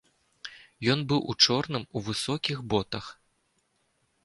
Ён 0.93 1.03
быў 1.11 1.21
у 1.33 1.35
чорным, 1.47 1.85
у 1.99 2.03
высокіх 2.09 2.57
ботах. 2.75 3.13